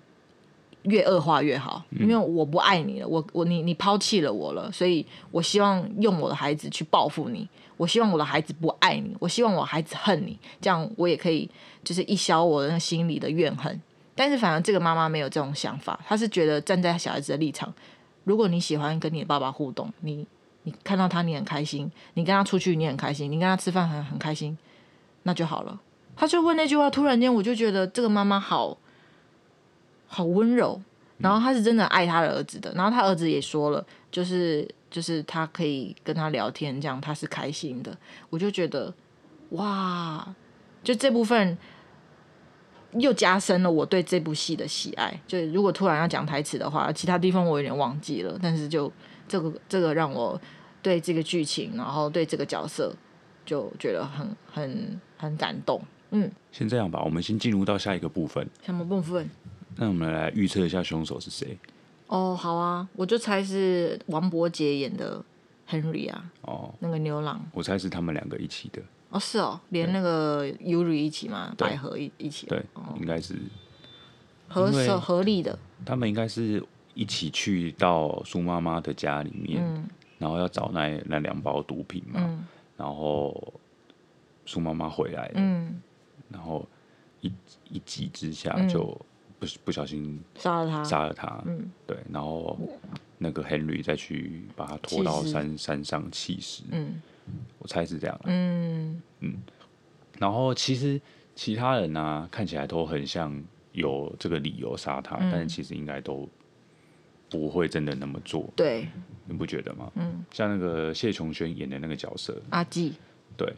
[0.83, 11.49] 越恶化越好，因为我不爱你了，我我你你抛弃了我了，所以我希望用我的孩子去报复你，我希望我的孩子不爱你，我希望我孩子恨你，这样我也可以
[11.83, 13.81] 就是一消我的心里的怨恨。
[14.19, 17.73] 但是反而这个妈妈没有这种想法，她是觉得站在小孩子的立场，
[18.25, 20.27] 如果你喜欢跟你的爸爸互动，你
[20.63, 24.57] 你看到他你很开心，你跟他出去你很开心，你跟他吃饭很很开心，
[25.23, 25.79] 那就好了。
[26.17, 28.77] 她就问那句话，突然间我就觉得这个妈妈好
[30.05, 30.81] 好温柔，
[31.19, 37.97] 然后她是真的爱她的儿子的，然后她儿子也说了，就是就是他可以跟他聊天，这样他是开心的。
[38.29, 38.93] 我就觉得
[39.51, 40.35] 哇，
[40.83, 41.57] 就这部分。
[42.93, 45.19] 又加深了我对这部戏的喜爱。
[45.27, 48.37] 就如果突然要讲台词的话，其他地方我有点忘记了。
[48.41, 48.91] 但是就
[49.27, 50.39] 这个这个让我
[50.81, 52.95] 对这个剧情，然后对这个角色，
[53.45, 55.81] 就觉得很很很感动。
[56.11, 58.47] 嗯，先这样吧，我们先进入到下一个部分。
[58.63, 59.29] 什么部分？
[59.75, 61.57] 那我们来预测一下凶手是谁？
[62.07, 65.23] 哦，好啊，我就猜是王伯杰演的
[65.69, 66.25] Henry 啊。
[66.41, 67.39] 哦，那个牛郎。
[67.53, 68.81] 我猜是他们两个一起的。
[69.09, 72.63] 哦，是哦，连那个 Yuri 一起嘛，百合一一起，对，
[72.99, 73.35] 应该是。
[74.47, 75.57] 合手合力的。
[75.85, 76.63] 他们应该是
[76.95, 83.53] 一起去到苏妈妈的家里面，嗯、然后要找那那两包毒品嘛，嗯、然后
[84.45, 85.79] 苏妈妈回来了，嗯、
[86.29, 86.67] 然后
[87.21, 87.31] 一
[87.69, 88.85] 一急之下就
[89.37, 92.57] 不不小心杀了他，杀了他，嗯、对，然后
[93.19, 96.99] 那个 Henry 再去把他拖到山山上弃尸，嗯。
[97.57, 98.19] 我猜是这样。
[98.25, 99.01] 嗯。
[99.21, 99.35] 嗯，
[100.17, 100.99] 然后其实
[101.35, 106.27] 其他人呢、啊，看起来都很像有这个理由杀他，嗯、但是其实应该都
[107.29, 108.49] 不会真的那么做。
[108.55, 108.87] 对，
[109.25, 109.91] 你不觉得吗？
[109.95, 112.93] 嗯，像那个谢琼轩演的那个角色阿纪，
[113.35, 113.53] 对，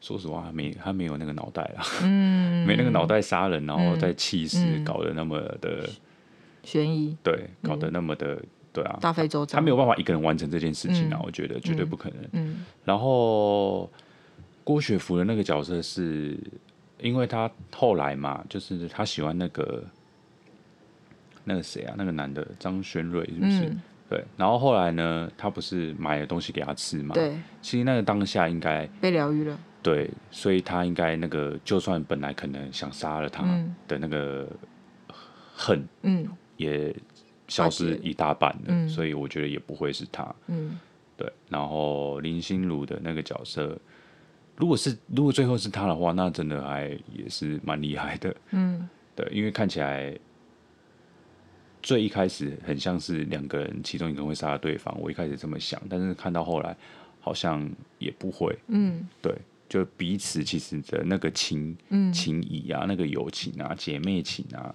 [0.00, 5.88] 说实话，他没他没有那个脑袋啊，嗯， 没那个脑袋杀人，然后再气势，搞得那么的
[6.62, 8.42] 悬疑，对，搞得那么的。
[8.74, 8.98] 对啊，
[9.46, 12.18] 他没有办法一个人完成这件事情啊，我觉得绝对不可能。
[12.32, 13.88] 嗯，然后
[14.64, 16.36] 郭雪芙的那个角色是，
[16.98, 19.84] 因为他后来嘛，就是他喜欢那个
[21.44, 23.72] 那个谁啊，那个男的张轩瑞是不是？
[24.10, 27.14] 对，然后后来呢，他不是买了东西给他吃嘛？
[27.14, 29.56] 对，其实那个当下应该被疗愈了。
[29.84, 33.44] 对，所以他应该那个，就算本来可能想杀了他
[33.86, 34.48] 的那个
[35.54, 36.92] 恨，嗯，也。
[37.48, 40.34] 消失一大半了，嗯、所以我觉得也不会是他。
[40.46, 40.78] 嗯，
[41.16, 41.30] 对。
[41.48, 43.78] 然后林心如的那个角色，
[44.56, 48.34] 如果是如果最后是他的话，那真的还也是蛮厉害的。
[48.52, 50.16] 嗯，对，因为看起来
[51.82, 56.74] 最一开始很像是两个人其中一个人会杀了对方，我一开始这么想，但是看到后来
[57.20, 58.58] 好像也不会。
[58.68, 59.34] 嗯，对，
[59.68, 64.74] 就彼此其实的那个情、嗯、情谊啊，那个友情啊，姐妹情啊。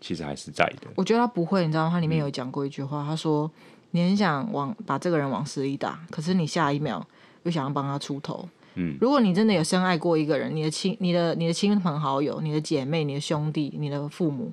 [0.00, 0.88] 其实还是在的。
[0.94, 3.50] 我觉得他不会，你知道吗，他里面有讲过一句话，嗯、他说
[3.92, 7.06] ：“你很想往把这个人往死里打，可是你下一秒
[7.42, 8.48] 又想要帮他出头。”
[8.80, 14.52] 嗯，如果你真的有深爱过一个人，你的亲、你的、你的亲朋好友、你的姐妹、你的兄弟、你的父母，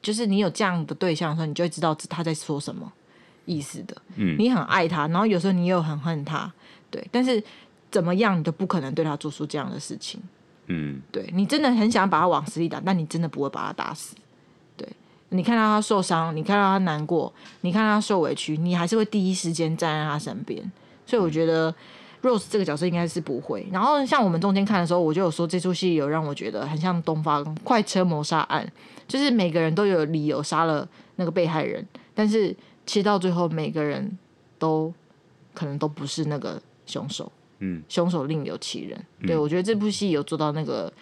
[0.00, 2.90] 就是你有这样的对象的时候，你就会知道他在说什么
[3.44, 3.94] 意思的。
[4.14, 6.50] 嗯，你很爱他，然后有时候你又很恨他，
[6.90, 7.42] 对，但是
[7.90, 10.18] 怎么样你都不可能对他做出这样的事情。
[10.68, 14.16] 嗯，对，你真的很想把他往死里打，但你真的不会把他打死。
[15.30, 20.62] 你看到他受伤，你看到他难过，你看到他受委屈，你还是会第一时间站在他身边。
[21.04, 21.74] 所以我觉得
[22.22, 23.66] Rose 这个角色应该是不会。
[23.72, 28.66] 然后像我们中间看的时候，我就有说这出戏有让我觉得很像东方快车谋杀案，
[29.08, 31.84] 就是每个人都有理由杀了那个被害人，
[32.14, 32.54] 但是
[32.86, 34.16] 其实到最后每个人
[34.58, 34.92] 都
[35.52, 37.30] 可能都不是那个凶手。
[37.58, 39.04] 嗯，凶手另有其人。
[39.26, 40.92] 对，我觉得这部戏有做到那个。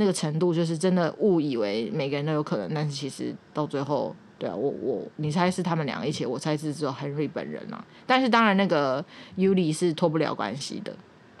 [0.00, 7.84] 那个程度就是真的误以为每个人都有可能，但是其实到最后，对啊，我我你猜是他们两个一起，我猜是只有 Henry 本人啊。
[8.06, 9.04] 但是当然那个
[9.36, 10.94] Yuli 是脱不了关系的。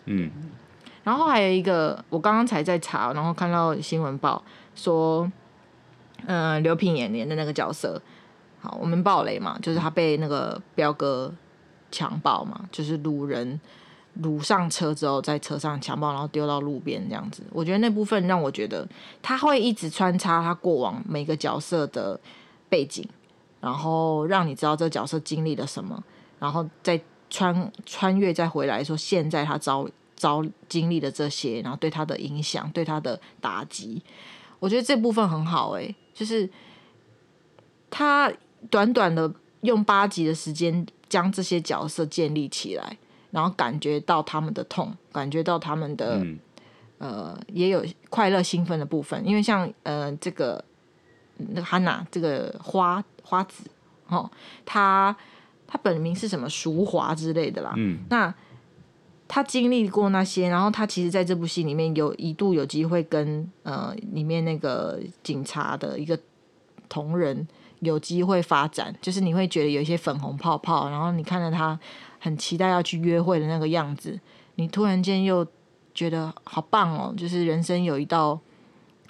[0.06, 0.28] 嗯。
[1.04, 4.42] 然后还有一个，我刚刚才在查，然后看到新闻报
[4.74, 5.22] 说，
[6.26, 8.02] 嗯、呃，刘品言演的那个角色，
[8.60, 11.32] 好，我们暴雷嘛，就是他被那个彪哥
[11.90, 13.58] 强暴嘛，就是掳人
[14.22, 17.42] 掳上车之后，在车上强暴，然后丢到路边这样子。
[17.52, 18.86] 我觉得那部分让我觉得
[19.22, 22.18] 他会一直穿插他过往每个角色的
[22.68, 23.08] 背景，
[23.60, 26.02] 然后让你知道这个角色经历了什么，
[26.38, 34.02] 然后再穿穿越再回来说现在他遭遭经历的这些，然后对他的影响，对他的打击，
[34.58, 36.48] 我觉得这部分很好哎、欸，就是
[37.88, 38.32] 他
[38.68, 42.98] 短短的用八集的时间将这些角色建立起来，
[43.30, 46.38] 然后感觉到他们的痛，感觉到他们的、嗯、
[46.98, 50.64] 呃也有快乐兴奋的部分，因为像呃这个
[51.36, 53.70] 那个汉娜这个花花子
[54.08, 54.30] 哦，
[54.64, 55.16] 他
[55.66, 56.48] 他本名是什么？
[56.48, 58.34] 淑华之类的啦，嗯，那。
[59.30, 66.18] 他经历过那些，然后他其实在这部戏里面有一度有机会跟呃里面那个警察的一个
[66.88, 67.46] 同仁
[67.80, 71.78] 有机会发展，就是你会觉得有一些粉红泡泡，然后你看着他
[72.18, 74.18] 很期待要去约会的那个样子，
[74.56, 75.46] 你突然间又
[75.94, 78.38] 觉得好棒哦，就是人生有一道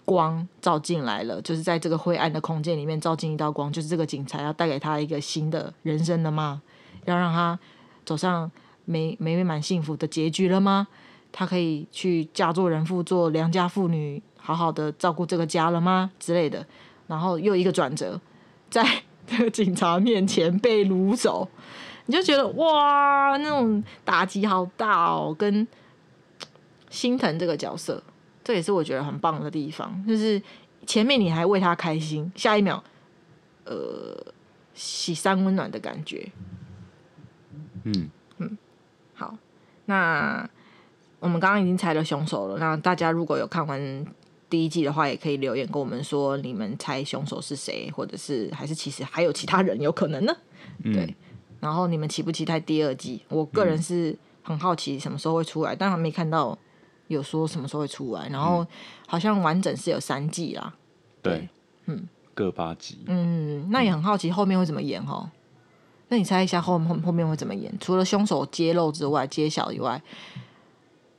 [0.04, 6.62] 光照进来了，就是在这个灰暗的空间里面照进一道光，就是这个警察要带给他一个新的人生了吗？
[7.04, 7.58] 要让他
[8.04, 8.50] 走上。
[8.90, 10.88] 美美满幸福的结局了吗？
[11.30, 16.10] 他可以去嫁做人妇，做良家妇女，好好的照顾这个家了吗？
[16.18, 16.66] 之类的。
[17.06, 18.18] 然后又一个转折，
[18.70, 18.82] 在
[19.26, 21.46] 这个警察面前被掳走，
[22.10, 25.68] 你就觉得哇，那种打击好大哦，跟
[26.88, 28.02] 心疼这个角色，
[28.42, 30.02] 这也是我觉得很棒的地方。
[30.06, 30.42] 就是
[30.86, 32.82] 前面你还为他开心，下一秒，
[33.66, 34.16] 呃，
[34.72, 36.26] 喜三温暖的感觉。
[37.84, 38.56] 嗯嗯。
[39.12, 39.36] 好，
[39.84, 40.48] 那
[41.20, 42.56] 我们刚刚已经猜了凶手了。
[42.58, 44.06] 那大家如果有看完
[44.48, 50.34] 第一季的话，也可以留言跟我们说，你们猜凶手是谁，或者是还是其实还有其他人有可能呢？
[50.84, 51.14] 嗯、对。
[51.60, 53.22] 然后你们期不期待第二季？
[53.28, 56.56] 我个人是很好奇什么时候会出来，但还没看到
[57.08, 58.28] 有说什么时候会出来。
[58.28, 58.66] 然后
[59.06, 60.74] 好像完整是有三季啦。
[61.20, 61.48] 对，对
[61.86, 62.98] 嗯，各八集。
[63.06, 65.30] 嗯，那也很好奇后面会怎么演哦。
[66.10, 67.70] 那你猜一下后后后面会怎么演？
[67.78, 70.00] 除了凶手揭露之外，揭晓以外，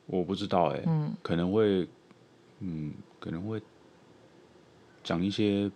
[0.08, 1.88] 我不知道哎、欸，嗯，可能会，
[2.60, 3.62] 嗯，可能会
[5.04, 5.70] 讲一些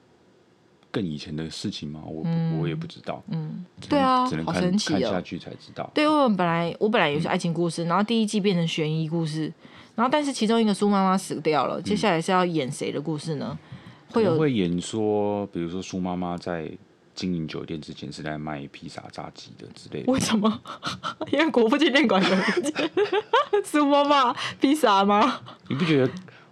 [0.93, 2.01] 更以前的事情吗？
[2.05, 5.89] 我、嗯、我也不知道，嗯，对啊，只能看看下去才知道。
[5.93, 9.51] 对，我本来我本来也是爱情故事，嗯、然后第一季变成悬疑故事，
[9.95, 13.57] 然后但是其中一个苏妈妈死掉了，接下来是要演谁的故事呢？
[13.59, 16.71] 嗯、会有会演说，比如说苏妈妈在。
[17.15, 20.11] 经营酒店之前是在卖披萨、炸鸡的之类的。
[20.11, 20.61] 为什么？
[21.31, 22.37] 因为国父纪念馆有
[23.63, 25.39] 苏妈妈披萨吗？
[25.69, 26.11] 你不觉得？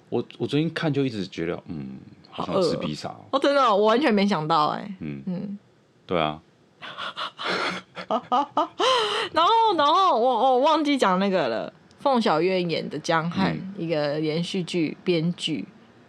[0.10, 1.98] 我我昨天看就一直觉得，嗯，
[2.32, 3.26] 好想吃披萨、哦。
[3.34, 5.60] 哦，真的，我完全没想到、欸，哎，嗯嗯，
[6.06, 6.42] 对啊。
[9.32, 11.74] 然后，然后我我忘记讲那个了。
[12.00, 15.64] 凤小岳演的江汉，嗯、一个连续剧编剧，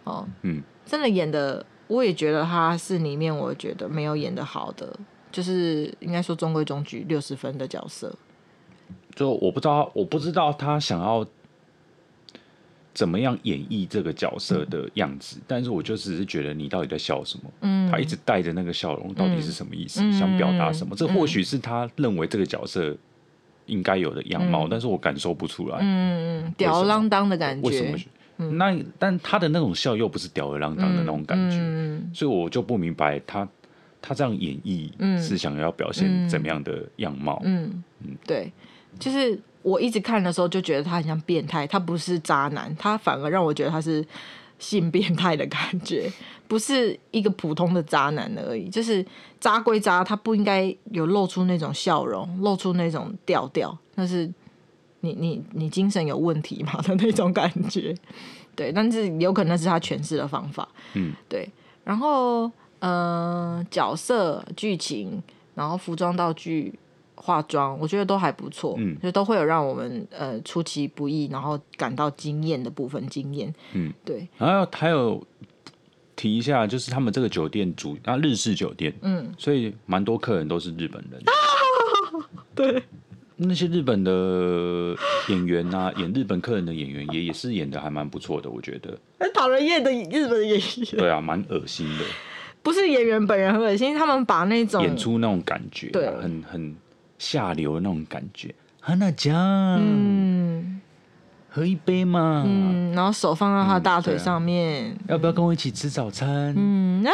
[0.05, 1.63] 哦，嗯，真的演的。
[1.85, 4.91] 我也觉得他是里面我觉得没有演的好的，
[5.31, 8.11] 就是应该说中规中矩六十分的角色。
[9.13, 11.23] 就我不知道，我不知道他想要
[12.93, 17.51] 怎么样演绎这个角色的样子，嗯、但是我就只是觉得你到底在笑什么？
[17.61, 20.01] 嗯，他一直带着那个笑容，到底是什么意思？
[20.03, 20.95] 嗯、想表达什么？
[20.95, 22.95] 这或许是他认为这个角色
[23.65, 25.77] 应该有的样貌，嗯、但是我感受不出来。
[25.81, 27.67] 嗯嗯，吊儿郎当的感觉。
[27.67, 27.97] 为什么？
[28.37, 33.47] 嗯、那但他的那种笑又不是吊儿郎当的那种感觉，嗯嗯、所以我就不明白他
[34.01, 37.39] 他这样演绎是想要表现怎么样的样貌？
[37.45, 37.65] 嗯
[38.01, 38.51] 嗯，嗯对，
[38.99, 44.05] 就是我一直看的时候就觉得他很像变态，他不是渣男，他反而让我觉得他是
[44.59, 46.11] 性变态的感觉，
[46.47, 48.69] 不是一个普通的渣男而已。
[48.69, 49.03] 就是
[49.39, 54.31] 渣归渣，他不应该有露出那种笑容，露出那种调调，那是。
[55.05, 57.93] 你你你精神有问题嘛的那种感觉，
[58.55, 61.45] 对，但是有可能是他诠释的方法，嗯，对。
[61.83, 62.49] 然后，
[62.79, 65.21] 呃，角色、剧情，
[65.55, 66.73] 然后服装、道具、
[67.25, 74.27] 化妆，我觉得都还不错，嗯，就都会有让我们呃出其不意，然后感到惊艳的部分，惊艳，嗯，对。
[74.37, 75.25] 然后还有
[76.17, 81.23] 提一下，就是他们这个酒店主啊，日式酒店，嗯，所以蛮多客人都是日本人，
[82.53, 82.83] 对。
[83.35, 84.95] 那些日本的
[85.27, 88.95] 演员啊，演日本客人的演员也也是演的还蛮不错的，我觉得。
[89.19, 90.85] 很讨人厌的日本演员。
[90.97, 92.05] 对啊，蛮恶心的。
[92.61, 96.75] 不是演员本人很恶心，他们把那种演出那种感觉、啊，对，很很
[97.17, 98.53] 下流的那种感觉。
[98.79, 100.81] 哈娜酱，嗯，
[101.49, 106.53] 喝一杯嘛，嗯，然后手放到他的大腿上面，嗯啊、要不要跟我一起吃早餐？
[106.57, 107.05] 嗯，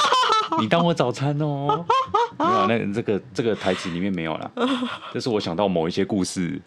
[0.60, 1.84] 你当我早餐哦。
[2.38, 4.50] 没有，那这个这个台词里面没有啦，
[5.12, 6.58] 这是我想到某一些故事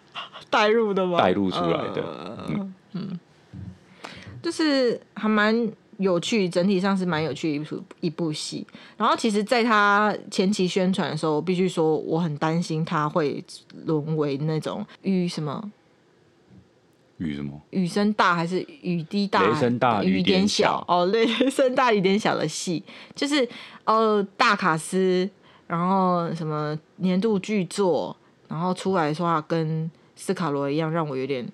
[0.50, 1.18] 带入的吗？
[1.18, 2.74] 带入出来的，呃、嗯。
[2.96, 3.20] 嗯，
[4.40, 5.68] 就是还蛮
[5.98, 8.66] 有趣，整体上是蛮有趣的一部一部戏。
[8.98, 13.44] 然后其实，在他前期宣传的时候，我必须说我很担心他会
[13.86, 15.72] 沦为那种与什么。
[17.18, 17.62] 雨什么？
[17.70, 19.48] 雨声大还是雨滴大？
[19.48, 22.84] 雷声大雨点小哦，雷 声大雨点小的戏，
[23.16, 23.48] 就是
[23.86, 25.30] 呃大卡司，
[25.68, 28.18] 然后什么年度巨作，
[28.50, 31.48] 然后出来说话跟斯卡罗一样，让我有点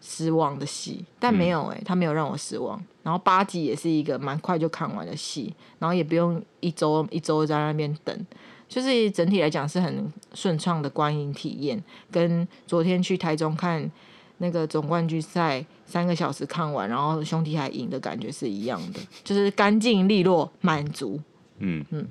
[0.00, 1.04] 失望的戏。
[1.18, 2.82] 但没有哎、欸，他没有让我失望。
[3.02, 8.26] 然后八集也是一个蛮快就看完的戏，然后也不用一周一周在那边等，
[8.68, 11.82] 就是整体来讲是很顺畅的观影体验。
[12.10, 13.90] 跟昨天去台中看。
[14.42, 21.20] 那个总冠军赛三个小时看完，然后兄弟还赢的感觉是一样的，就是干净利落，满足。
[21.58, 22.08] 嗯嗯。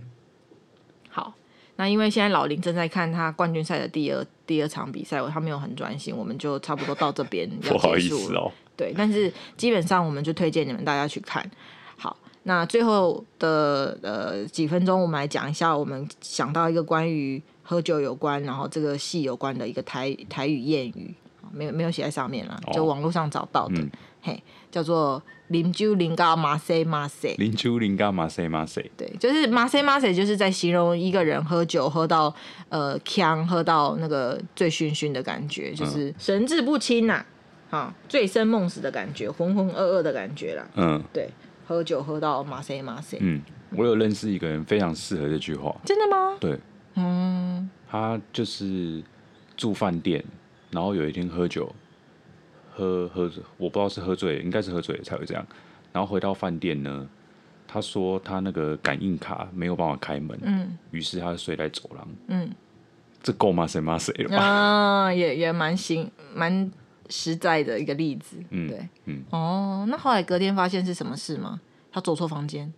[1.10, 1.34] 好，
[1.78, 8.52] 那因为现在老林正在看他冠军赛的第二第二场比赛，他没有很专心，我们就差不多到这边 要结束了。
[8.76, 11.47] 对，但是基本上我们就推荐你们大家去看。
[11.95, 21.14] 好，那最后的呃几分钟，我们来讲一下我们想到一个关于喝酒有关，然后这个戏有关的一个台台语谚语。
[21.52, 23.89] 没有没有写在上面了，就网络上找到的，嗯、
[24.22, 27.30] 嘿，叫做“啉酒啉甲马塞马赛”。
[27.40, 28.84] 啉酒啉甲马塞马塞。
[28.98, 32.34] 对，就是马塞马塞，就是在形容一个人喝酒喝到
[32.70, 37.26] 呃呛，喝到那个醉醺醺的感觉，就是神志不清呐、
[37.70, 40.68] 啊，啊，醉生梦死的感觉，浑浑噩噩的感觉啦。
[40.76, 41.30] 嗯，对，
[41.66, 43.18] 喝酒喝到马塞马塞。
[43.22, 43.42] 嗯，
[43.72, 45.76] 我有认识一个人，非常适合这句话。
[45.86, 46.36] 真的吗？
[46.40, 46.60] 对，
[46.96, 49.02] 嗯，他就是
[49.56, 50.24] 住饭店。
[50.72, 51.68] 然后有一天喝酒，
[52.80, 55.46] 喝喝，我不知道是喝醉，应该是喝醉了才会这样。
[55.92, 57.08] 然后回到饭店呢，
[57.68, 62.50] 他说他那个感应卡没有办法开门，嗯，于是他睡在走廊，嗯，
[63.22, 63.68] 这够吗？
[63.68, 63.98] 谁骂？
[63.98, 64.44] 谁了吧？
[64.44, 66.72] 啊，也也蛮行，蛮
[67.10, 71.60] 实在的一个例子，嗯，对，嗯，哦，那后来隔天发现是什么事吗？
[71.92, 72.72] 他走错房间。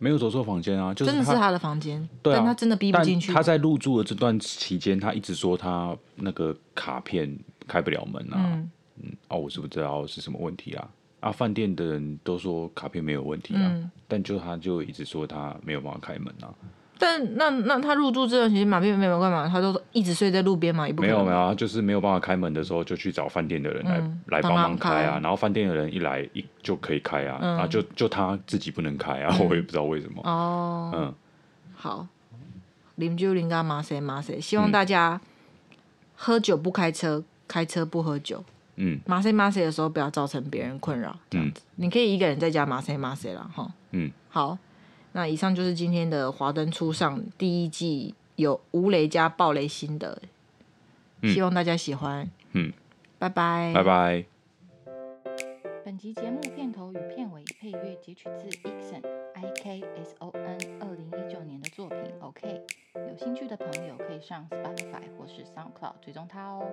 [0.00, 3.32] 没有走错房间啊，就是真的是他的房间，对啊，但他真的逼不进去。
[3.32, 7.36] 他在入住的这段期间，他一直说他那个卡片
[7.66, 8.70] 开不了门啊，嗯，
[9.02, 10.88] 嗯啊，我是不知道是什么问题啊。
[11.20, 16.54] 啊，饭店的人都说卡片没有问题啊，嗯，但就他就一直说他没有办法开门啊。
[17.00, 19.48] 但那那他入住这段时间马屁没有干嘛？
[19.48, 25.20] 他都一直睡在路边嘛，也不没有没有啊，就是没有办法开门的时候，就去找饭店的人来、嗯、来帮忙开啊。
[25.20, 30.22] 然后饭店的人一来一就可以开啊，嗯、然后就就他自己不能开啊，嗯、我也不知道为什么。
[30.24, 31.14] 哦，嗯，
[31.74, 32.06] 好，
[32.96, 35.20] 啉酒啉甲马谁马谁，希望大家
[36.16, 38.44] 喝酒不开车，开车不喝酒。
[38.80, 41.60] 嗯，马赛马赛的时候不要造成别人困扰，这样子。
[41.64, 43.70] 嗯、你可以一个人在家马赛马赛了哈。
[43.90, 44.56] 嗯，好。
[45.12, 50.20] 那以上就是今天的《华灯初上》第一季有无雷加暴雷心得，
[51.22, 52.28] 希望大家喜欢。
[52.52, 52.72] 嗯，
[53.18, 54.24] 拜拜，拜拜。
[55.84, 59.02] 本集节目片头与片尾配乐截取自 Ikson
[59.34, 61.98] I K S O N 二零一九年的作品。
[62.20, 62.60] OK，
[62.94, 66.68] 有兴趣的朋友可以上 Spotify 或是 SoundCloud 追踪他哦。